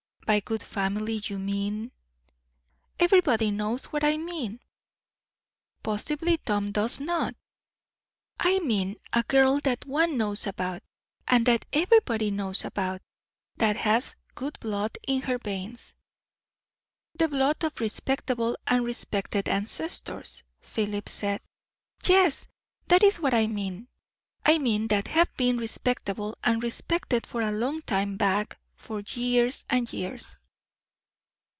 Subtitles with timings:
[0.23, 1.91] By 'good family' you mean?"
[3.01, 4.61] "Everybody knows what I mean."
[5.83, 7.35] "Possibly Tom does not."
[8.39, 10.83] "I mean, a girl that one knows about,
[11.27, 13.01] and that everybody knows about;
[13.57, 15.95] that has good blood in her veins."
[17.15, 21.41] "The blood of respectable and respected ancestors," Philip said.
[22.05, 22.47] "Yes!
[22.87, 23.89] that is what I mean.
[24.45, 29.63] I mean, that have been respectable and respected for a long time back for years
[29.69, 30.35] and years."